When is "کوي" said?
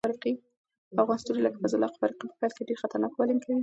3.43-3.57